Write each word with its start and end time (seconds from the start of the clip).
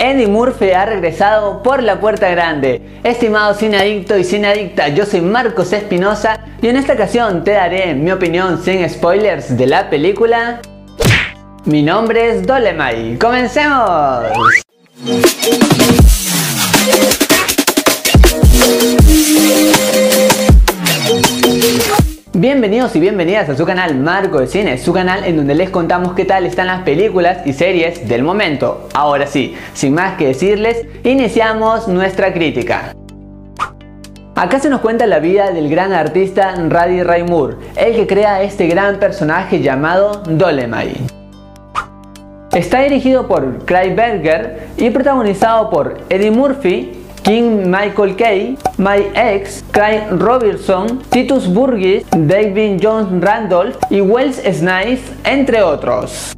Eddie 0.00 0.28
Murphy 0.28 0.70
ha 0.70 0.86
regresado 0.86 1.60
por 1.60 1.82
la 1.82 1.98
puerta 1.98 2.30
grande. 2.30 3.00
Estimado 3.02 3.52
cine 3.54 3.78
adicto 3.78 4.16
y 4.16 4.22
cine 4.22 4.46
adicta, 4.46 4.86
yo 4.90 5.04
soy 5.04 5.22
Marcos 5.22 5.72
Espinosa 5.72 6.38
y 6.62 6.68
en 6.68 6.76
esta 6.76 6.92
ocasión 6.92 7.42
te 7.42 7.50
daré 7.50 7.96
mi 7.96 8.12
opinión 8.12 8.62
sin 8.62 8.88
spoilers 8.88 9.56
de 9.56 9.66
la 9.66 9.90
película. 9.90 10.60
Mi 11.64 11.82
nombre 11.82 12.30
es 12.30 12.46
Dolemai. 12.46 13.18
¡Comencemos! 13.18 14.26
Y 22.78 23.00
bienvenidas 23.00 23.48
a 23.48 23.56
su 23.56 23.66
canal 23.66 23.96
Marco 23.96 24.38
de 24.38 24.46
Cine, 24.46 24.78
su 24.78 24.92
canal 24.92 25.24
en 25.24 25.36
donde 25.36 25.56
les 25.56 25.68
contamos 25.68 26.12
qué 26.12 26.24
tal 26.24 26.46
están 26.46 26.68
las 26.68 26.82
películas 26.82 27.44
y 27.44 27.52
series 27.52 28.08
del 28.08 28.22
momento. 28.22 28.88
Ahora 28.94 29.26
sí, 29.26 29.56
sin 29.74 29.94
más 29.94 30.16
que 30.16 30.28
decirles, 30.28 30.86
iniciamos 31.02 31.88
nuestra 31.88 32.32
crítica. 32.32 32.94
Acá 34.36 34.60
se 34.60 34.70
nos 34.70 34.80
cuenta 34.80 35.08
la 35.08 35.18
vida 35.18 35.50
del 35.50 35.68
gran 35.68 35.92
artista 35.92 36.54
Radhi 36.68 37.02
Ray 37.02 37.26
el 37.74 37.96
que 37.96 38.06
crea 38.06 38.42
este 38.42 38.68
gran 38.68 39.00
personaje 39.00 39.60
llamado 39.60 40.22
Dolemai. 40.28 40.94
Está 42.52 42.82
dirigido 42.82 43.26
por 43.26 43.64
Craig 43.64 43.96
Berger 43.96 44.68
y 44.76 44.90
protagonizado 44.90 45.68
por 45.68 45.98
Eddie 46.10 46.30
Murphy, 46.30 46.97
King 47.28 47.68
Michael 47.68 48.16
Kay, 48.16 48.56
My 48.78 49.10
Ex, 49.14 49.62
Craig 49.70 50.04
Robertson, 50.12 51.02
Titus 51.10 51.46
Burgess, 51.46 52.06
David 52.10 52.80
Jones 52.82 53.22
Randolph 53.22 53.76
y 53.90 54.00
Wells 54.00 54.36
Snipes, 54.36 55.12
entre 55.24 55.60
otros. 55.60 56.32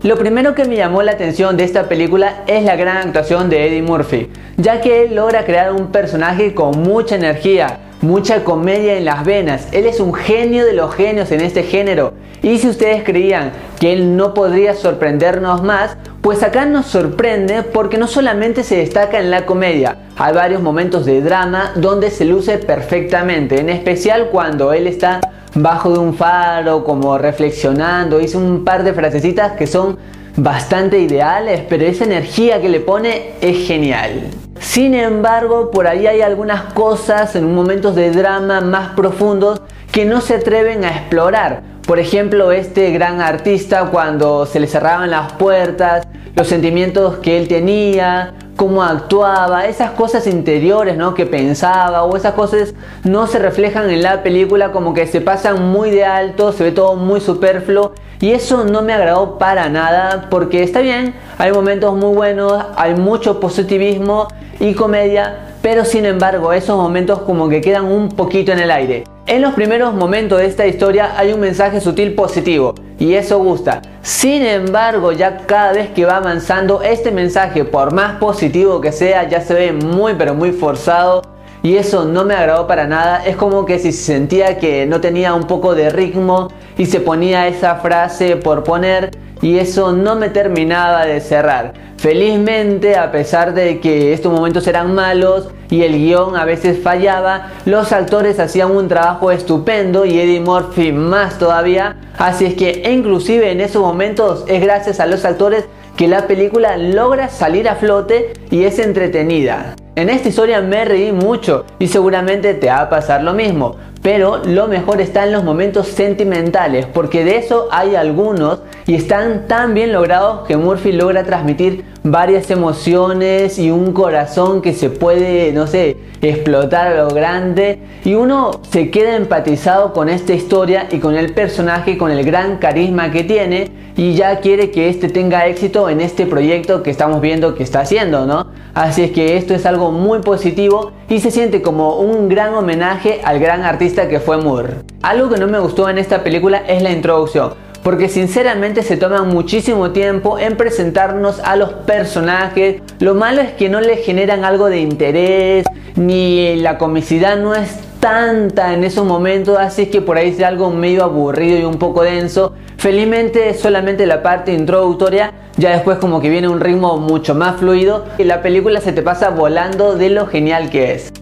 Lo 0.00 0.16
primero 0.16 0.54
que 0.54 0.64
me 0.64 0.76
llamó 0.76 1.02
la 1.02 1.12
atención 1.12 1.58
de 1.58 1.64
esta 1.64 1.86
película 1.86 2.44
es 2.46 2.64
la 2.64 2.76
gran 2.76 2.96
actuación 3.08 3.50
de 3.50 3.66
Eddie 3.66 3.82
Murphy, 3.82 4.30
ya 4.56 4.80
que 4.80 5.02
él 5.02 5.16
logra 5.16 5.44
crear 5.44 5.74
un 5.74 5.92
personaje 5.92 6.54
con 6.54 6.82
mucha 6.82 7.16
energía, 7.16 7.78
mucha 8.00 8.44
comedia 8.44 8.96
en 8.96 9.04
las 9.04 9.22
venas. 9.22 9.68
Él 9.72 9.84
es 9.84 10.00
un 10.00 10.14
genio 10.14 10.64
de 10.64 10.72
los 10.72 10.94
genios 10.94 11.30
en 11.30 11.42
este 11.42 11.62
género. 11.62 12.14
Y 12.42 12.56
si 12.56 12.68
ustedes 12.68 13.04
creían 13.04 13.52
que 13.78 13.92
él 13.92 14.16
no 14.16 14.32
podría 14.32 14.72
sorprendernos 14.72 15.62
más, 15.62 15.98
pues 16.22 16.44
acá 16.44 16.64
nos 16.66 16.86
sorprende 16.86 17.64
porque 17.64 17.98
no 17.98 18.06
solamente 18.06 18.62
se 18.62 18.76
destaca 18.76 19.18
en 19.18 19.32
la 19.32 19.44
comedia, 19.44 19.96
hay 20.16 20.32
varios 20.32 20.62
momentos 20.62 21.04
de 21.04 21.20
drama 21.20 21.72
donde 21.74 22.10
se 22.10 22.24
luce 22.24 22.58
perfectamente, 22.58 23.60
en 23.60 23.68
especial 23.68 24.28
cuando 24.30 24.72
él 24.72 24.86
está 24.86 25.20
bajo 25.54 25.92
de 25.92 25.98
un 25.98 26.14
faro, 26.14 26.84
como 26.84 27.18
reflexionando, 27.18 28.20
hizo 28.20 28.38
un 28.38 28.64
par 28.64 28.84
de 28.84 28.94
frasecitas 28.94 29.52
que 29.52 29.66
son 29.66 29.98
bastante 30.36 31.00
ideales, 31.00 31.62
pero 31.68 31.84
esa 31.84 32.04
energía 32.04 32.60
que 32.60 32.68
le 32.68 32.78
pone 32.78 33.32
es 33.40 33.66
genial. 33.66 34.28
Sin 34.60 34.94
embargo, 34.94 35.72
por 35.72 35.88
ahí 35.88 36.06
hay 36.06 36.20
algunas 36.20 36.72
cosas 36.72 37.34
en 37.34 37.52
momentos 37.52 37.96
de 37.96 38.12
drama 38.12 38.60
más 38.60 38.90
profundos 38.90 39.60
que 39.90 40.04
no 40.04 40.20
se 40.20 40.36
atreven 40.36 40.84
a 40.84 40.90
explorar. 40.90 41.62
Por 41.86 41.98
ejemplo, 41.98 42.52
este 42.52 42.92
gran 42.92 43.20
artista 43.20 43.86
cuando 43.90 44.46
se 44.46 44.60
le 44.60 44.68
cerraban 44.68 45.10
las 45.10 45.32
puertas, 45.32 46.06
los 46.34 46.48
sentimientos 46.48 47.18
que 47.18 47.38
él 47.38 47.48
tenía, 47.48 48.34
cómo 48.56 48.82
actuaba, 48.82 49.66
esas 49.66 49.90
cosas 49.90 50.26
interiores 50.26 50.96
¿no? 50.96 51.14
que 51.14 51.26
pensaba 51.26 52.04
o 52.04 52.16
esas 52.16 52.34
cosas 52.34 52.74
no 53.04 53.26
se 53.26 53.38
reflejan 53.38 53.90
en 53.90 54.02
la 54.02 54.22
película 54.22 54.72
como 54.72 54.94
que 54.94 55.06
se 55.06 55.20
pasan 55.20 55.70
muy 55.70 55.90
de 55.90 56.04
alto, 56.04 56.52
se 56.52 56.64
ve 56.64 56.72
todo 56.72 56.96
muy 56.96 57.20
superfluo 57.20 57.92
y 58.20 58.30
eso 58.30 58.64
no 58.64 58.82
me 58.82 58.92
agradó 58.92 59.38
para 59.38 59.68
nada 59.68 60.28
porque 60.30 60.62
está 60.62 60.80
bien, 60.80 61.14
hay 61.38 61.52
momentos 61.52 61.94
muy 61.96 62.14
buenos, 62.14 62.64
hay 62.76 62.94
mucho 62.94 63.40
positivismo 63.40 64.28
y 64.60 64.74
comedia, 64.74 65.54
pero 65.60 65.84
sin 65.84 66.06
embargo 66.06 66.52
esos 66.52 66.76
momentos 66.76 67.20
como 67.22 67.48
que 67.48 67.60
quedan 67.60 67.86
un 67.86 68.10
poquito 68.10 68.52
en 68.52 68.60
el 68.60 68.70
aire. 68.70 69.11
En 69.24 69.40
los 69.40 69.54
primeros 69.54 69.94
momentos 69.94 70.40
de 70.40 70.46
esta 70.46 70.66
historia 70.66 71.12
hay 71.16 71.32
un 71.32 71.38
mensaje 71.38 71.80
sutil 71.80 72.16
positivo 72.16 72.74
y 72.98 73.14
eso 73.14 73.38
gusta. 73.38 73.80
Sin 74.02 74.42
embargo, 74.44 75.12
ya 75.12 75.36
cada 75.46 75.72
vez 75.72 75.90
que 75.90 76.04
va 76.04 76.16
avanzando 76.16 76.82
este 76.82 77.12
mensaje, 77.12 77.64
por 77.64 77.92
más 77.94 78.18
positivo 78.18 78.80
que 78.80 78.90
sea, 78.90 79.28
ya 79.28 79.40
se 79.40 79.54
ve 79.54 79.72
muy 79.72 80.14
pero 80.14 80.34
muy 80.34 80.50
forzado 80.50 81.22
y 81.62 81.76
eso 81.76 82.04
no 82.04 82.24
me 82.24 82.34
agradó 82.34 82.66
para 82.66 82.88
nada. 82.88 83.24
Es 83.24 83.36
como 83.36 83.64
que 83.64 83.78
si 83.78 83.92
se 83.92 84.02
sentía 84.02 84.58
que 84.58 84.86
no 84.86 85.00
tenía 85.00 85.34
un 85.34 85.44
poco 85.44 85.76
de 85.76 85.90
ritmo 85.90 86.48
y 86.76 86.86
se 86.86 86.98
ponía 86.98 87.46
esa 87.46 87.76
frase 87.76 88.34
por 88.34 88.64
poner 88.64 89.12
y 89.42 89.58
eso 89.58 89.92
no 89.92 90.14
me 90.14 90.30
terminaba 90.30 91.04
de 91.04 91.20
cerrar. 91.20 91.74
Felizmente, 91.98 92.96
a 92.96 93.12
pesar 93.12 93.54
de 93.54 93.78
que 93.78 94.12
estos 94.12 94.32
momentos 94.32 94.66
eran 94.66 94.94
malos 94.94 95.48
y 95.70 95.82
el 95.82 95.92
guion 95.92 96.36
a 96.36 96.44
veces 96.44 96.82
fallaba, 96.82 97.50
los 97.64 97.92
actores 97.92 98.40
hacían 98.40 98.70
un 98.70 98.88
trabajo 98.88 99.30
estupendo 99.30 100.04
y 100.04 100.18
Eddie 100.18 100.40
Murphy 100.40 100.92
más 100.92 101.38
todavía. 101.38 101.96
Así 102.18 102.46
es 102.46 102.54
que 102.54 102.90
inclusive 102.90 103.52
en 103.52 103.60
esos 103.60 103.82
momentos 103.82 104.44
es 104.48 104.62
gracias 104.62 104.98
a 105.00 105.06
los 105.06 105.24
actores 105.24 105.64
que 105.96 106.08
la 106.08 106.26
película 106.26 106.76
logra 106.76 107.28
salir 107.28 107.68
a 107.68 107.76
flote 107.76 108.32
y 108.50 108.64
es 108.64 108.78
entretenida. 108.78 109.76
En 109.94 110.08
esta 110.08 110.30
historia 110.30 110.62
me 110.62 110.86
reí 110.86 111.12
mucho 111.12 111.66
y 111.78 111.88
seguramente 111.88 112.54
te 112.54 112.68
va 112.68 112.80
a 112.80 112.88
pasar 112.88 113.22
lo 113.22 113.34
mismo, 113.34 113.76
pero 114.00 114.38
lo 114.42 114.66
mejor 114.66 115.02
está 115.02 115.26
en 115.26 115.32
los 115.32 115.44
momentos 115.44 115.86
sentimentales, 115.86 116.86
porque 116.86 117.24
de 117.24 117.36
eso 117.36 117.68
hay 117.70 117.94
algunos 117.94 118.60
y 118.86 118.94
están 118.94 119.46
tan 119.48 119.74
bien 119.74 119.92
logrados 119.92 120.46
que 120.48 120.56
Murphy 120.56 120.92
logra 120.92 121.24
transmitir 121.24 121.84
varias 122.02 122.50
emociones 122.50 123.58
y 123.58 123.70
un 123.70 123.92
corazón 123.92 124.62
que 124.62 124.72
se 124.72 124.88
puede, 124.88 125.52
no 125.52 125.66
sé, 125.66 125.98
explotar 126.22 126.88
a 126.88 127.04
lo 127.04 127.10
grande 127.10 127.80
y 128.04 128.14
uno 128.14 128.62
se 128.70 128.90
queda 128.90 129.14
empatizado 129.14 129.92
con 129.92 130.08
esta 130.08 130.32
historia 130.32 130.88
y 130.90 130.98
con 130.98 131.16
el 131.16 131.34
personaje, 131.34 131.98
con 131.98 132.10
el 132.10 132.24
gran 132.24 132.56
carisma 132.56 133.10
que 133.10 133.24
tiene 133.24 133.70
y 133.96 134.14
ya 134.14 134.40
quiere 134.40 134.70
que 134.70 134.88
este 134.88 135.08
tenga 135.08 135.46
éxito 135.46 135.88
en 135.88 136.00
este 136.00 136.26
proyecto 136.26 136.82
que 136.82 136.90
estamos 136.90 137.20
viendo 137.20 137.54
que 137.54 137.62
está 137.62 137.80
haciendo, 137.80 138.26
¿no? 138.26 138.46
Así 138.74 139.02
es 139.02 139.10
que 139.10 139.36
esto 139.36 139.54
es 139.54 139.66
algo 139.66 139.81
muy 139.90 140.20
positivo 140.20 140.92
y 141.08 141.20
se 141.20 141.30
siente 141.30 141.62
como 141.62 141.96
un 141.96 142.28
gran 142.28 142.54
homenaje 142.54 143.20
al 143.24 143.38
gran 143.38 143.62
artista 143.62 144.08
que 144.08 144.20
fue 144.20 144.36
Moore. 144.36 144.76
Algo 145.02 145.28
que 145.28 145.40
no 145.40 145.46
me 145.46 145.58
gustó 145.58 145.88
en 145.88 145.98
esta 145.98 146.22
película 146.22 146.58
es 146.66 146.82
la 146.82 146.90
introducción 146.90 147.54
porque 147.82 148.08
sinceramente 148.08 148.82
se 148.82 148.96
toman 148.96 149.28
muchísimo 149.28 149.90
tiempo 149.90 150.38
en 150.38 150.56
presentarnos 150.56 151.40
a 151.40 151.56
los 151.56 151.72
personajes. 151.72 152.80
Lo 153.00 153.14
malo 153.14 153.40
es 153.40 153.50
que 153.52 153.68
no 153.68 153.80
les 153.80 154.04
generan 154.04 154.44
algo 154.44 154.68
de 154.68 154.80
interés, 154.80 155.66
ni 155.96 156.56
la 156.56 156.78
comicidad 156.78 157.36
no 157.36 157.54
es 157.54 157.80
tanta 158.02 158.74
en 158.74 158.82
esos 158.82 159.06
momentos, 159.06 159.56
así 159.60 159.86
que 159.86 160.00
por 160.00 160.16
ahí 160.16 160.30
es 160.30 160.42
algo 160.42 160.70
medio 160.70 161.04
aburrido 161.04 161.56
y 161.56 161.62
un 161.62 161.78
poco 161.78 162.02
denso. 162.02 162.52
Felizmente 162.76 163.54
solamente 163.54 164.08
la 164.08 164.24
parte 164.24 164.52
introductoria, 164.52 165.32
ya 165.56 165.70
después 165.70 165.98
como 165.98 166.20
que 166.20 166.28
viene 166.28 166.48
un 166.48 166.58
ritmo 166.58 166.98
mucho 166.98 167.36
más 167.36 167.60
fluido 167.60 168.04
y 168.18 168.24
la 168.24 168.42
película 168.42 168.80
se 168.80 168.92
te 168.92 169.02
pasa 169.02 169.30
volando 169.30 169.94
de 169.94 170.10
lo 170.10 170.26
genial 170.26 170.68
que 170.68 170.94
es. 170.94 171.12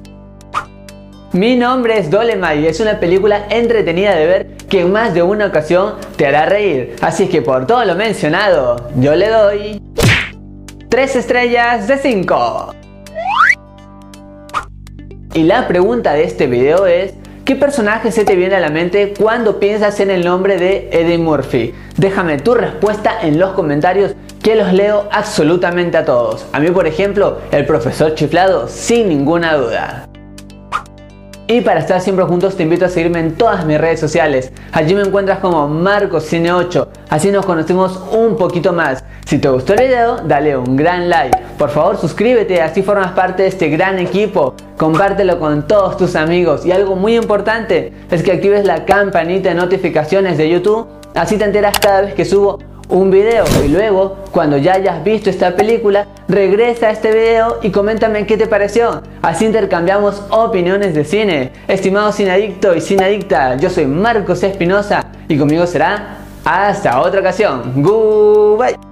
Mi 1.33 1.55
nombre 1.55 1.99
es 1.99 2.11
Dolemai 2.11 2.61
y 2.61 2.67
es 2.67 2.81
una 2.81 2.99
película 2.99 3.45
entretenida 3.51 4.17
de 4.17 4.27
ver 4.27 4.57
que 4.71 4.81
en 4.81 4.91
más 4.91 5.13
de 5.13 5.23
una 5.23 5.49
ocasión 5.49 5.97
te 6.17 6.27
hará 6.27 6.47
reír. 6.47 6.97
Así 7.03 7.29
que 7.29 7.43
por 7.43 7.67
todo 7.67 7.85
lo 7.85 7.95
mencionado, 7.95 8.89
yo 8.97 9.15
le 9.15 9.29
doy 9.29 9.83
3 10.89 11.17
estrellas 11.17 11.89
de 11.89 11.99
5. 11.99 12.80
Y 15.33 15.45
la 15.45 15.69
pregunta 15.69 16.15
de 16.15 16.25
este 16.25 16.49
video 16.49 16.87
es, 16.87 17.15
¿qué 17.45 17.55
personaje 17.55 18.11
se 18.11 18.25
te 18.25 18.35
viene 18.35 18.57
a 18.57 18.61
la 18.61 18.69
mente 18.69 19.15
cuando 19.17 19.61
piensas 19.61 20.01
en 20.01 20.11
el 20.11 20.25
nombre 20.25 20.59
de 20.59 20.89
Eddie 20.91 21.19
Murphy? 21.19 21.73
Déjame 21.97 22.39
tu 22.39 22.55
respuesta 22.55 23.13
en 23.23 23.39
los 23.39 23.53
comentarios 23.53 24.17
que 24.43 24.57
los 24.57 24.73
leo 24.73 25.09
absolutamente 25.13 25.97
a 25.99 26.05
todos. 26.05 26.47
A 26.53 26.59
mí 26.59 26.73
por 26.73 26.89
ejemplo, 26.89 27.39
el 27.53 27.65
profesor 27.65 28.17
chiflado 28.17 28.67
sin 28.67 29.09
ninguna 29.09 29.55
duda. 29.55 30.09
Y 31.47 31.61
para 31.61 31.79
estar 31.79 32.01
siempre 32.01 32.25
juntos 32.25 32.57
te 32.57 32.65
invito 32.65 32.87
a 32.87 32.89
seguirme 32.89 33.21
en 33.21 33.37
todas 33.37 33.65
mis 33.65 33.81
redes 33.81 34.01
sociales. 34.01 34.51
Allí 34.73 34.97
me 34.97 35.03
encuentras 35.03 35.39
como 35.39 35.69
MarcosCine8. 35.69 36.89
Así 37.09 37.31
nos 37.31 37.47
conocemos 37.47 38.01
un 38.11 38.37
poquito 38.37 38.73
más. 38.73 39.05
Si 39.31 39.39
te 39.39 39.49
gustó 39.49 39.75
el 39.75 39.87
video, 39.87 40.17
dale 40.25 40.57
un 40.57 40.75
gran 40.75 41.09
like. 41.09 41.39
Por 41.57 41.71
favor, 41.71 41.97
suscríbete, 41.97 42.63
así 42.63 42.83
formas 42.83 43.13
parte 43.13 43.45
de 43.45 43.49
este 43.49 43.69
gran 43.69 44.01
equipo. 44.01 44.57
Compártelo 44.77 45.39
con 45.39 45.69
todos 45.69 45.97
tus 45.97 46.17
amigos. 46.17 46.67
Y 46.67 46.73
algo 46.73 46.97
muy 46.97 47.15
importante 47.15 47.93
es 48.11 48.25
que 48.25 48.33
actives 48.33 48.65
la 48.65 48.85
campanita 48.85 49.51
de 49.51 49.55
notificaciones 49.55 50.37
de 50.37 50.51
YouTube. 50.51 50.89
Así 51.15 51.37
te 51.37 51.45
enteras 51.45 51.79
cada 51.79 52.01
vez 52.01 52.15
que 52.15 52.25
subo 52.25 52.59
un 52.89 53.13
video 53.13 53.45
y 53.65 53.69
luego 53.69 54.17
cuando 54.33 54.57
ya 54.57 54.73
hayas 54.73 55.05
visto 55.05 55.31
esta 55.31 55.55
película 55.55 56.09
regresa 56.27 56.89
a 56.89 56.91
este 56.91 57.13
video 57.13 57.61
y 57.63 57.71
coméntame 57.71 58.27
qué 58.27 58.37
te 58.37 58.49
pareció 58.49 59.01
así 59.23 59.47
intercambiamos 59.47 60.25
opiniones 60.31 60.93
de 60.93 61.05
cine 61.05 61.53
estimado 61.69 62.09
adicto 62.09 62.73
y 62.75 63.01
adicta 63.01 63.55
yo 63.59 63.71
soy 63.71 63.87
Marcos 63.87 64.43
Espinosa 64.43 65.05
y 65.29 65.39
conmigo 65.39 65.69
será 65.69 66.17
hasta 66.45 67.01
otra 67.01 67.21
ocasión 67.21 67.75
goodbye 67.77 68.90